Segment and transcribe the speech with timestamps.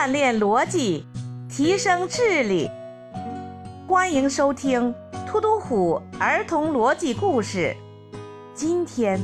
[0.00, 1.04] 锻炼逻辑，
[1.46, 2.70] 提升智力。
[3.86, 4.94] 欢迎收听
[5.26, 7.76] 突突虎儿童逻辑故事。
[8.54, 9.20] 今天，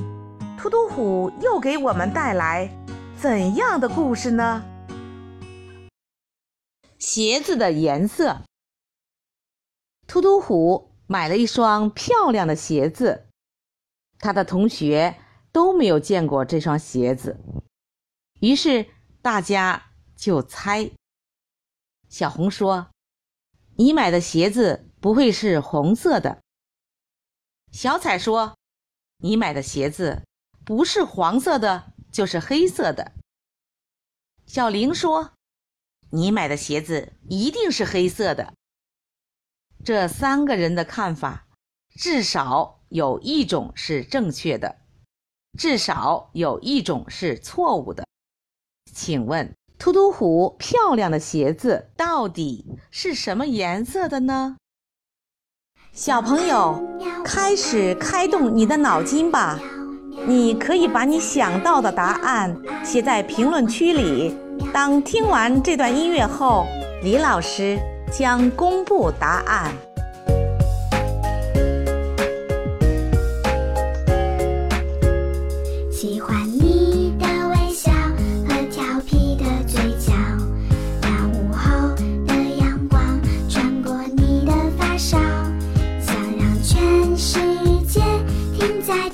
[0.58, 2.70] 突突虎又给我们带来
[3.18, 4.62] 怎样的故事呢？
[6.98, 8.42] 鞋子的颜色。
[10.06, 13.28] 突突虎买了一双漂亮的鞋子，
[14.18, 15.16] 他的同学
[15.52, 17.40] 都没有见过这双鞋子，
[18.40, 18.84] 于是
[19.22, 19.85] 大家
[20.16, 20.90] 就猜。
[22.08, 22.88] 小红说。
[23.78, 26.40] 你买的鞋子不会是红色的。
[27.70, 28.56] 小彩说
[29.22, 30.22] ：“你买的鞋子
[30.64, 33.12] 不是黄色的，就是黑色的。”
[34.48, 35.34] 小玲说
[36.08, 38.54] ：“你买的鞋子一定是黑色的。”
[39.84, 41.46] 这三个人的看法，
[41.90, 44.78] 至少有一种是正确的，
[45.58, 48.06] 至少有一种是错误的。
[48.90, 49.54] 请问？
[49.78, 54.56] 突突虎漂亮的鞋子到底是什么颜色的呢？
[55.92, 56.82] 小朋友，
[57.24, 59.58] 开始开动你的脑筋吧！
[60.26, 64.36] 你可以把你想到的答案写在评论区里。
[64.72, 66.66] 当听完这段音乐后，
[67.02, 67.78] 李老师
[68.10, 69.70] 将公布答案。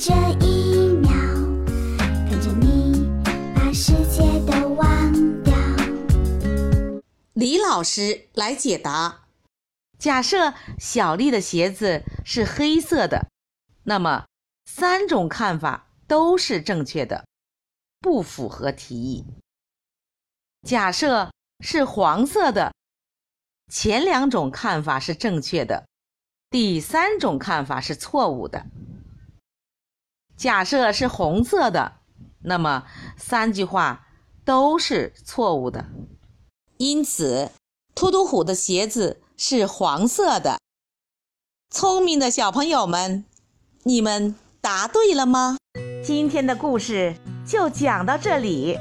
[0.04, 0.12] 这
[0.44, 1.12] 一秒，
[2.26, 3.08] 陪着你
[3.54, 5.54] 把世界都忘掉
[7.34, 9.28] 李老师来解答：
[10.00, 13.28] 假设小丽的鞋子是黑色的，
[13.84, 14.26] 那么
[14.64, 17.24] 三种看法都是正确的，
[18.00, 19.24] 不符合题意。
[20.66, 21.30] 假设
[21.60, 22.74] 是黄色的，
[23.70, 25.86] 前两种看法是正确的，
[26.50, 28.66] 第三种看法是错误的。
[30.42, 31.92] 假设是红色的，
[32.40, 32.82] 那么
[33.16, 34.08] 三句话
[34.44, 35.84] 都是错误的。
[36.78, 37.52] 因此，
[37.94, 40.58] 突突虎的鞋子是黄色的。
[41.70, 43.24] 聪明的小朋友们，
[43.84, 45.58] 你们答对了吗？
[46.02, 47.14] 今天的故事
[47.46, 48.76] 就讲到这里。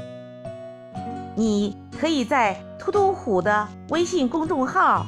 [1.36, 5.06] 你可以在突突虎的微信公众号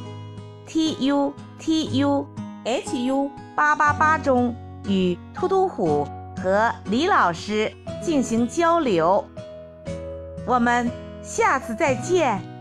[0.69, 2.25] t u t u
[2.63, 4.55] h u 八八八中
[4.87, 6.07] 与突突虎
[6.45, 7.73] 和李老师
[8.03, 9.25] 进行交流。
[10.47, 10.91] 我们
[11.23, 12.54] 下次再见。